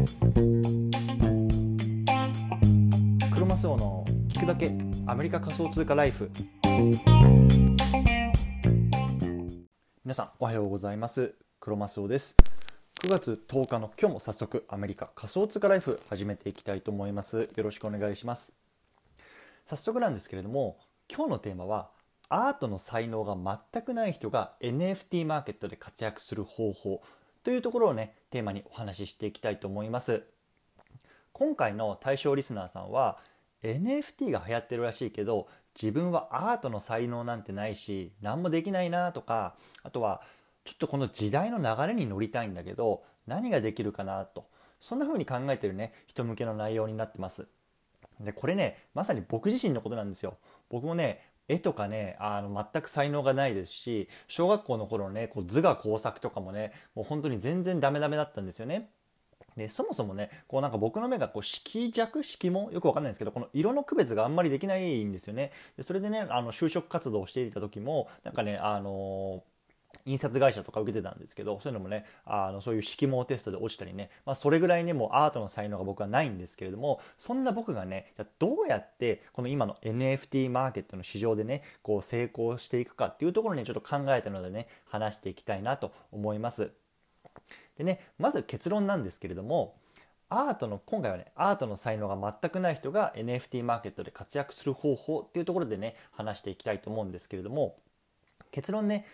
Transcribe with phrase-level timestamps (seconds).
[0.00, 0.06] ク
[3.38, 4.72] ロマスオの聞くだけ
[5.06, 6.30] アメリカ仮想通貨ライフ。
[10.02, 11.34] 皆さんおはようございます。
[11.60, 12.34] クロマスオです。
[13.02, 17.40] 9月10日の今日も早速アメリカ仮想通貨ライフ始めていきたいと思います。
[17.40, 18.54] よろしくお願いします。
[19.66, 20.78] 早速なんですけれども
[21.14, 21.90] 今日のテーマは
[22.30, 23.36] アートの才能が
[23.72, 27.02] 全くない人が NFT マーケットで活躍する方法。
[27.42, 30.24] というところをねテーマにお話ししていきたいと思います。
[31.32, 33.18] 今回の対象リスナーさんは
[33.62, 35.48] NFT が流行ってるらしいけど
[35.80, 40.22] 自分はアートの才能なんてないし何もできないなとかあとは
[40.64, 44.46] ちょっとこの時代の流れに乗りたいんだけど何ができるかなと
[44.80, 47.46] そんな風に考えてるね人向けの内容になってます。
[48.18, 50.36] でこれねまさに僕自身のことなんですよ。
[50.68, 58.90] 僕もね絵とかねあの全く才能がないですし小学校の頃のねこう図画工作とかもねもう本当に全然ダメダメだったんですよね。
[59.56, 65.50] でそもそもねこうなんか僕の目がこう色弱色もよくわかんないんですけどこの色の区別があんまりできないんですよね。
[65.76, 69.42] でそれでねあの就職活動をしていた時もなんかねあの
[70.06, 86.72] 印刷会社とか受けてたんですけどそういうのもねあのそういう色毛テストで落ちたりね、まあ、それぐらいねもうアートの才能が僕はないんですけれどもそんな僕がねどうやってこの今の NFT マーケットの市場でねこう成功していくかっていうところにちょっと考えたのでね話していきたいなと思います。
[87.76, 89.74] でねまず結論なんですけれども
[90.28, 97.76] アートの今回はねアートの才能が全くない人が NFT マーケットで活躍する方法っていうところでね話していきたいと思うんですけれども
[98.52, 99.06] 結論ね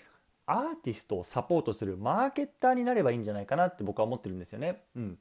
[0.47, 4.83] アーティストをサポートするマーケッターになればいいんじゃないかなって僕は思ってるんですよね。
[4.95, 5.19] うん、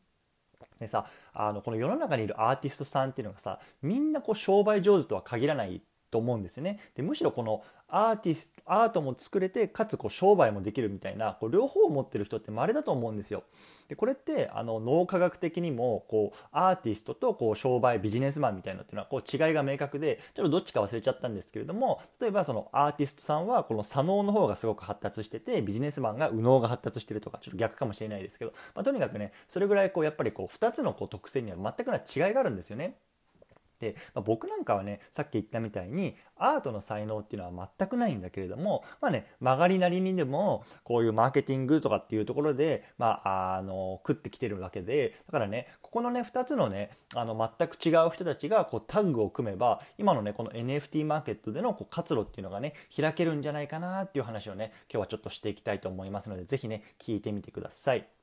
[0.80, 5.82] でさあのこの世の中にいるアーティストさんっていうのがさみんなこう商売上手とは限らない
[6.12, 6.80] と思うんですよね。
[6.96, 13.44] でむしろこのアーティストアートも作れてかつこう商売もできるみたいなこう両方を持ってる人って稀だと思うんですよ。
[13.88, 32.98] でこれってあの脳科学的にもこうアーティストとこう商売ビジネスマンみたいなっていうのはこう違いが明確でちょっとどっちか忘れちゃったんですけれども例えばそのアーティストさんはこの左脳の方がすごく発達しててビジネスマンが右脳が発達してるとかちょっと逆かもしれないですけど、まあ、とにかくねそれぐらいこうやっぱりこう2つのこう特性には全くない違いがあるんですよね。
[33.80, 58.15] で、まあ、僕なんかはねさっき言ったみたいにアートの才能っていうのは全くないんだけれどもまあね曲がりなりにでもこういうマーケティングとかっていうところでまああの食ってきてるわけでだからねここのね2つのねあの全く違う人たちがこうタッグを組めば今のねこの NFT マーケットでのこう活路っていうのがね開けるんじゃないかなっていう話をね今日はちょっとしていきたいと思いますので是非ね聞いてみてください。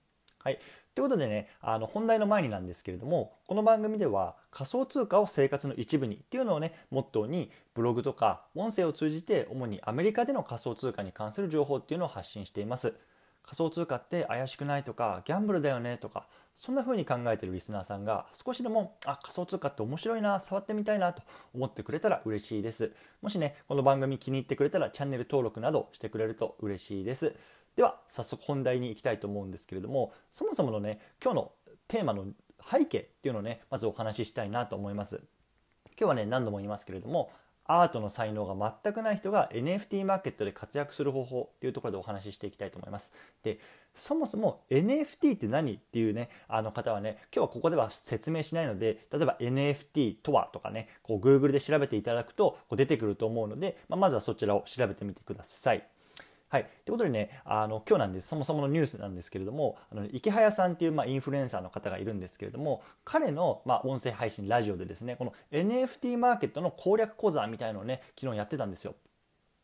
[0.43, 0.59] はい。
[0.95, 12.95] ということでね、あの本題の前になんですけれども、この番組では仮想通貨を生活の一部にっていうのをね、モットーにブログとか音声を通じて主にアメリカでの仮想通貨に関する情報っていうのを発信しています。
[13.45, 21.23] 仮想通貨って怪しくないとか、ギャンブルだよねとか、そんな風に考えてるリスナーさんが少しでも、あ、仮想通貨って面白いな、触ってみたいなと
[21.55, 22.93] 思ってくれたら嬉しいです。
[23.21, 27.35] もしね、この番組気に入ってくれたらチャンネル登録などしてくれると嬉しいです。
[27.77, 31.53] では早速本題に行きたいと思うんですけれどもそもそものね今日の
[31.89, 32.27] テーマの
[32.71, 35.21] 背景っていうのをねまずお話ししたいなと思います
[35.99, 37.31] 今日はね何度も言いますけれども
[37.65, 43.15] アートの才能が全くない人が NFT マーケットで活躍する方法っていうところでお話ししていきたいと思います。
[43.45, 43.61] で、
[43.95, 55.87] そもそも NFT って何っていうね、あの方はね、今日はここでは説明しないので、例えば NFT とはとかね、こう Google で調べていただくとこう出てくると思うので、まあ、まずはそちらを調べてみてください。
[56.53, 56.65] はい。
[56.85, 68.97] ということでね、あの、今日なんです、そもそものニュースなんですけれども、あの、池早さんっていう、まあ、インフルエンサーの方がいるんですけれども、彼の、まあ、音声配信、ラジオでですね、この NFT マーケットの攻略講座みたいのをね、昨日やってたんですよ。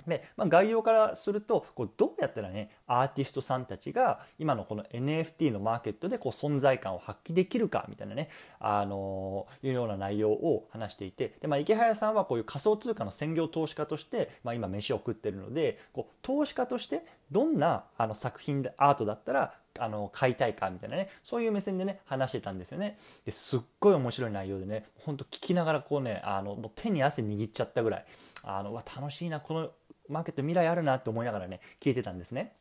[0.09, 8.31] で、まあ、概要からするとこうどうやったらねアーティストさんたちが今のこの NFT のマーケットでこう存在感を発揮できるかみたいなね、
[8.61, 22.99] あのー、いうような内容を話していてで、まあ、池早さんはこういう仮想通貨の専業投資家として、まあ、今飯を食ってるのでこう投資家としてどんなあの作品でアートだったらあの買いたいかみたいなねそういう目線でね話してたんですよね。
[23.25, 28.05] ですっごい面白い内容でねほんと聞きながらこうねあのもう手に汗握っちゃったぐらい
[28.45, 29.71] あのわ楽しいなこの
[30.09, 32.53] マーケット未来あるなって思いながらね聞いてたんですね。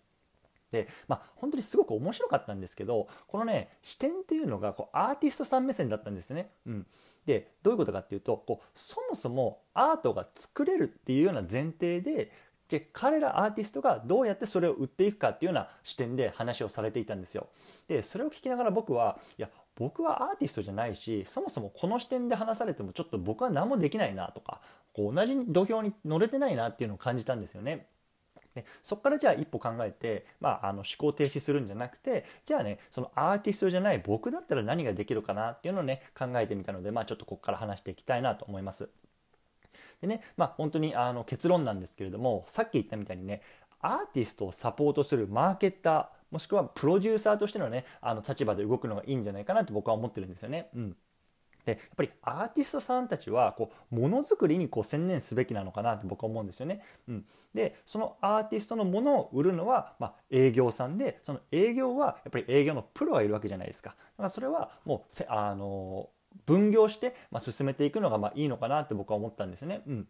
[0.71, 6.49] でまあ本当にすごく面白かったんですけどこのね視点っていうのがこうアーティストさん目線だったんですよね。
[6.65, 6.85] うん、
[7.25, 12.31] でどういうことかっていうとこうそもそもアートが作れるっていうような前提で
[12.69, 17.47] で彼らアーティストがどうやってそれを売っていくかっていうような視点で話をされていたんですよ。
[17.87, 24.59] でそれを聞きながら僕はいや僕はアーティストじゃないしそもそもこの視点で話されてもちょっと僕は何もできないなとか
[24.97, 27.85] こう同じ土俵に乗れてないなっていうのを感じたんですよね。
[28.55, 38.89] でそこからじゃあ一歩考えて、まあ、あの思考停止するんじゃなくてじゃあねそのアーティストじゃない僕だったら何ができるかなっていうのをね考えてみたので、まあ、ちょっとここから話していきたいなと思います。
[40.01, 43.43] でねまあ本当にあの結論なんですけれどもさっき言ったみたいにね
[43.79, 50.69] アーティストをサポートするマーケッターもしくはプロデューサーとしてのねあの立場で動くのがいいんじゃないかなと僕は思ってるんですよね。
[50.75, 50.97] うん
[51.67, 56.81] でやっぱりアーティストさんたちはこうものづくりにこう専念すべきなのかなって僕は思うんですよね。
[57.09, 63.89] うん、でそのアーティストのものを売るのは、まあ、営業さんでその営業はやっぱり営業のプロがいるわけじゃないですか。
[63.89, 66.09] だからそれはもうあの
[66.45, 69.81] 分業して、まあ、進めていくのがまあいいのかなって僕は思ったんですよね。
[69.87, 70.07] うん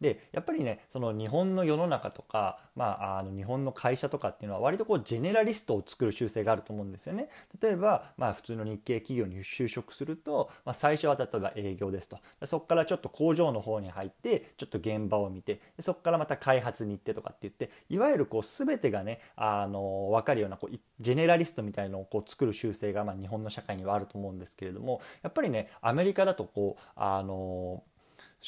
[0.00, 7.28] でやっぱりねその日本の世の中とか、まあ、あの日本の会社とかっていうのは割とこうジェネラリストを作る習性があると思うんですよね。
[7.60, 27.82] 例えば、まあ、普通の日系企業に就職すると、まあ、最初は例えば営業ですとそこからちょっと工場の方に入ってちょっと現場を見てそこからまた開発に行ってとかって言っていわゆるこう全てがねあの分かるようなこうジェネラリストみたいのをこう作る習性がまあ日本の社会にはあると思うんですけれどもやっぱりねアメリカだとこうあの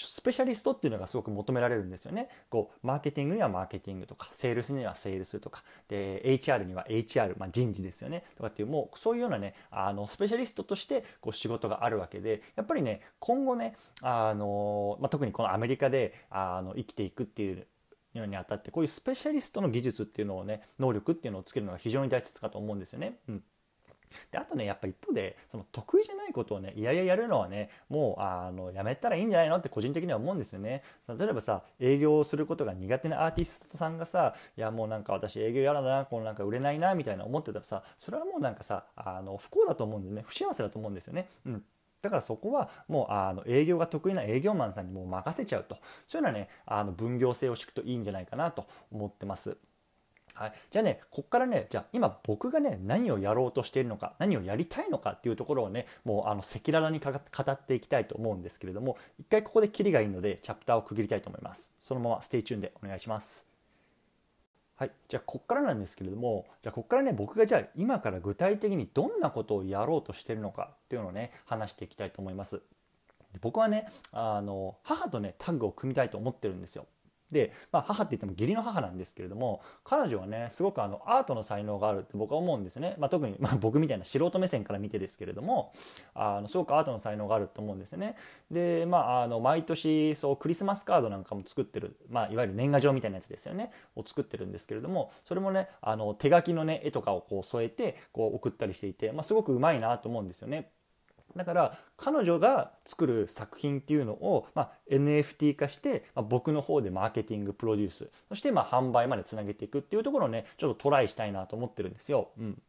[0.05, 2.29] スペシャリストっていうのがすごく求められるんですよね。
[2.51, 17.67] こうマーケティングにはマーケティングとかセールスにはセールスとかで HR には HR、まあ、人事ですよねとかっていうもうそういうようなねあのスペシャリストとしてこう仕事があるわけでやっぱりね今後ねあの、まあ、特にこのアメリカであの生きていくっていう
[18.15, 23.19] のにあたってこういうスペシャリストの技術っていうのをね能力っていうのをつけるのが非常に大切かと思うんですよね。
[23.29, 23.43] うん
[24.31, 30.83] であとねやっぱ一方でその得意じゃないことをねいやいややるのはねもうあのやめたらいいんじゃないのって個人的には思うんですよね。
[31.09, 40.25] 例えばさ営業をすることが苦手なアーティストさんがさいやもうなんか私営業やだなこのなんか売れないなみたいな思ってたらさそれはもうなんかさあの不幸だと思うんでね。
[40.27, 41.29] 不幸せだと思うんですよね。
[41.47, 41.65] うん。
[42.03, 45.77] だからそこはもうあの営業が得意な営業マンさんにもう任せちゃうと。
[46.07, 49.57] そういうのはねあの分業制を敷くといいんじゃないかなと思ってます。
[50.37, 61.73] はい、じゃあねこっからねじゃあ今僕がね何をやろうとしているのか何をやりたいのかっていうところをねもうあの赤裸々に語っていきたいと思うんですけれども一回ここでキリがいいのでチャプターを区切りたいと思います。
[61.81, 63.47] そのまま stay tune でお願いします。
[64.77, 64.91] はい。
[65.09, 72.61] じゃあこっからなんですけれどもじゃあこっからね僕がじゃあ今から具体的にどんなことをやろうとしてるのかっていうのをね話していきたいと思います。
[73.41, 76.87] 僕はねあの母とねタッグを組みたいと思ってるんですよ。
[77.31, 85.73] で、まあ、母って言っても義理の母なんですけれども彼女はねすごくあのアートの才能があるって僕は思うんですね、まあ、特に、まあ、僕みたいな素人目線から見てですけれども
[86.14, 88.17] あのすごくアートの才能があると思うんですよね。
[88.50, 93.70] で、まあ、あの毎年そうクリスマスカードなんかも作ってる、まあ、いわゆる年賀状みたいなやつですよね。
[93.96, 100.70] を作ってるんですけれどもそれもねあの手書きのね絵とかをこう添えてこう送ったりしていて、まあ、すごくうまいなと思うんですよね。
[101.37, 112.31] だから彼女が作る作品っていうのを、まあ、NFT 化して、まあ、僕の方でマーケティングプロデュースそしてま販売までつなげていくっていうところをねちょっとトライしたいなと思ってるんですよ。
[112.38, 112.62] うん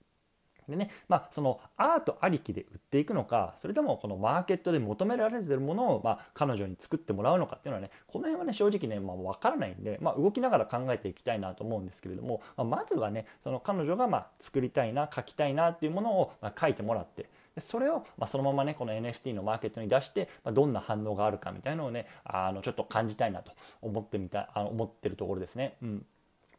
[0.70, 23.52] でね、まあ、そのアートありきで売っていくのかそれともこのマーケットで求められてるものを、まあ、彼女に作ってもらうのかっていうのはねこの辺はね正直ね、まあ、分からないんで、まあ、動きながら考えていきたいなと思うんですけれども、まあ、まずはねその彼女がま作りたいな書きたいなっていうものをま書いてもらってでそれを、まあ、そのままねこの NFT のマーケットに出して、まあ、どんな反応があるかみたいなのをねあのちょっと感じたいなと
[23.82, 25.76] 思ってみたあの思ってるところですね。
[25.82, 26.06] うん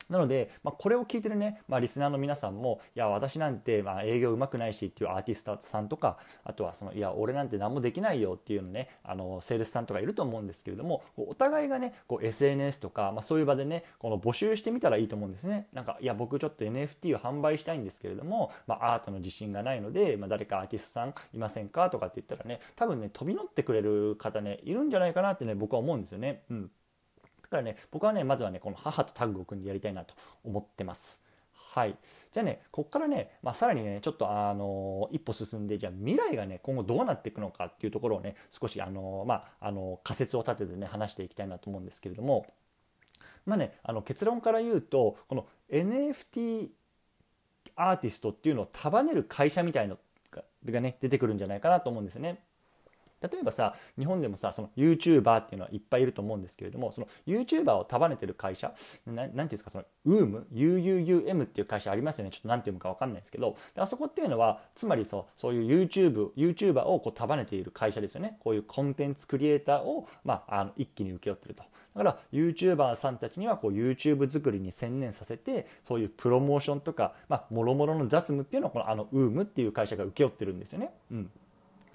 [0.08, 15.68] なので、まあ、これを聞いてるね、まあ、リスナーの皆さんも、いや、私なんて、まあ、営業うまくないしっていうアーティストさんとか、あとはその、いや、俺なんて何もできないよっていうのね、あの、セールスさんとかいると思うんですけれども、お互いがね、こう SNS とか、まあ、そういう場でね、この募集してみたらいいと思うんですね。
[15.72, 26.42] なんか、いや、僕ちょっと NFT を販売したいんですけれども、まあ、アートの自信がないので、まあ、誰かアーティストさんいませんかとかって言ったらね、多分ね、飛び乗ってくれる方ね、いるんじゃないかなってね、僕は思うんですよね。
[26.50, 26.70] うん。
[27.50, 30.14] だからね僕はねまずはねこの母とタッグを組んでやりたいなと
[30.44, 31.22] 思ってます。
[31.52, 31.96] はい、
[32.32, 42.46] じゃあねここからね、まあ、さらにねちょっとあの一歩進んでじゃあ未来がね今後どうなっていくのかっていうところをね少しあの、まあ、あの仮説を立ててね話していきたいなと思うんですけれども
[43.44, 46.68] まあねあの結論から言うとこの NFT
[47.76, 49.98] アーティストっていうのを束ねる会社みたいの
[50.64, 52.42] がね出てくるんじゃないかなと思うんですね。
[53.22, 58.72] 例えばさ日本でもさその YouTuber っていうのはいっぱいいると思うんですけれどもその YouTuber を束ねてる会社
[59.06, 71.64] 何ていうんですかその UUM UUUM っていう会社ありますよねちょっと何て読むか分かんないですけどあそこっていうのはつまりそうそういう YouTube YouTuber をこう束ねている会社ですよねこういうコンテンツクリエイターを、まあ、あの一気に請け負ってると。
[71.94, 77.14] だから YouTuber さんたちにはこう YouTube 作りに専念させてそういうプロモーションとか、
[77.50, 80.92] もろもろの雑務っていうのをこのあの UUM っていう会社が請け負ってるんですよね。
[81.10, 81.30] うん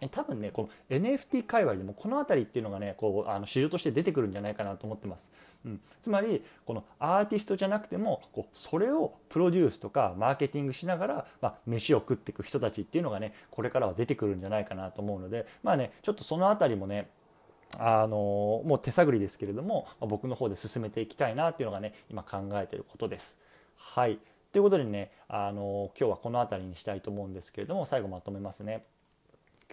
[0.09, 5.31] 多分ねこの NFT 界隈でもこの辺りっていうのがねこうあの市場として出てくるんじゃないかなと思ってます、
[5.65, 17.09] うん、つまりこのアーティストじゃなくてもこうそれをプロデュースとかマーケティングしながら、まあ、飯を食っていく人たちっていうのがねこれからは出てくるんじゃないかなと思うのでまあねちょっとその辺りもね
[17.79, 23.39] あのもう手探りですけれども僕の方で進めていきたいなっていうのがね今考えてることです。
[23.75, 24.19] はい
[24.51, 28.85] ということでねあの今日はこの辺りにしたいと思うんですけれども最後まとめますね。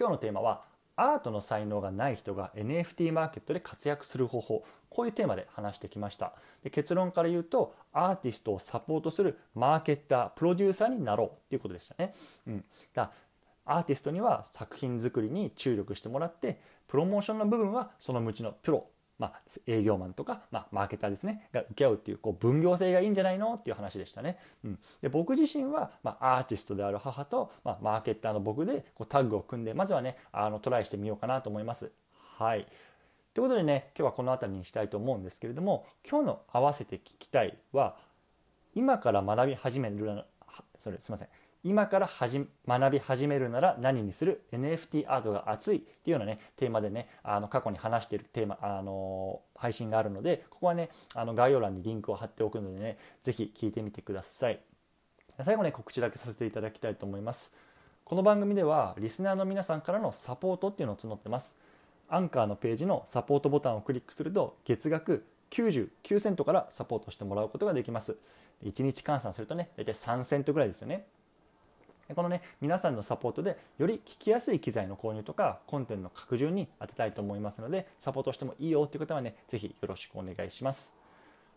[0.01, 0.63] 今日のテーマは
[0.97, 4.65] アートの才能がない人が NFT マーケットで活躍する方法。
[4.89, 6.33] こういうテーマで話してきました。
[6.65, 11.27] で結論から言うとアーティストをサポートするマーケッタープロデューサーになろう。
[11.29, 12.15] っていうことでしたね、
[12.47, 12.65] うん、
[12.95, 13.11] だ
[13.67, 18.87] アーティストには作品作りに注力してもらってプロモーションの部分はその道のプロ。
[19.21, 23.55] まあ、営業マンとか、まあ、マーケターですねが受け合うっていうこう分業制がいいんじゃないの？
[23.55, 24.39] っていう話でしたね。
[24.65, 31.93] うん、で僕自身は、まあ、アーティストである母と、まあ、マーケッターの僕でこうタッグを組んでまずはねあのトライしてみようかなと思います。
[32.39, 32.67] はい
[33.35, 37.97] ということでね今日はこの辺りにしたいと思うんですけれども今日の「合わせて聞きたいは」
[38.75, 40.25] 今から学び始める
[40.79, 41.29] それすいません
[41.63, 54.61] 今から学び始めるなら何にする？NFT アートが熱いっていうようなねテーマでねあの過去に話してるテーマあの配信があるのでここはねあの概要欄にリンクを貼っておくのでね是非聞いてみてください。
[55.43, 57.55] 最後ね告知だけさせていただきたいと思います。
[58.05, 61.59] この番組ではリスナーの皆さんからのサポートっていうのを募ってます。
[62.09, 68.17] アンカーのページのサポートボタンをクリックすると月額99セントからサポートしてもらうことができます。
[68.65, 71.07] 1日換算するとね大体3セントぐらいですよね。
[72.15, 80.97] このね皆さんのサポートでより聞きやすい機材の購入とかコンテンツの拡充に当てたいと思いますのでサポートしてもいいよっていう方はね是非よろしくお願いします。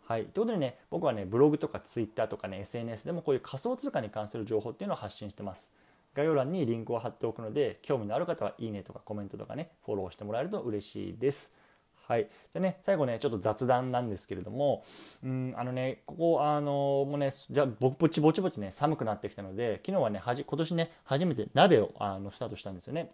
[0.05, 5.73] はい、ということでね僕はねブログとかツイッターとかね SNS でもこういう仮想通貨に関する情報っていうのを発信してます。
[6.13, 11.53] 概要欄にリンクを貼っておくので興味のある方はいいねとかコメントとかねフォローしてもらえると嬉しいです。
[12.05, 14.83] はい、でね最後ねちょっと雑談なんですけれども
[15.23, 23.11] うんあのねここあのもうねじゃあぼちぼちぼちね寒くなってきたので昨日はねはじ今年ね初めて鍋をあのスタートしたんですよね。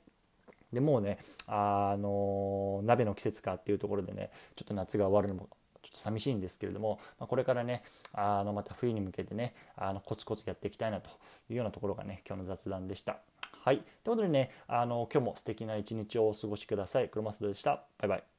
[0.73, 5.49] でもうねあの鍋の季節かっていうところでねちょっと夏が終わるのも
[5.81, 11.09] ちょっと寂しいんですけれども、まあ、これからねあのまた冬に向けてねあのコツコツやっていきたいなと
[11.49, 13.17] いうようなところがね今日の雑談でした。
[13.63, 13.77] はい。
[13.77, 17.09] ということでね、あの今日も素敵な一日をお過ごしください。
[17.09, 17.83] 黒マスでした。
[17.99, 18.38] バイバイ。